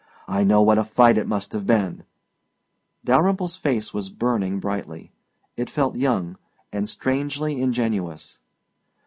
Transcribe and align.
I 0.27 0.43
know 0.43 0.63
what 0.63 0.79
a 0.79 0.83
fight 0.83 1.19
it 1.19 1.27
must 1.27 1.51
have 1.51 1.67
been" 1.67 2.05
Dalyrimple's 3.05 3.55
face 3.55 3.93
was 3.93 4.09
burning 4.09 4.59
brightly. 4.59 5.11
It 5.55 5.69
felt 5.69 5.95
young 5.95 6.39
and 6.73 6.89
strangely 6.89 7.61
ingenuous. 7.61 8.39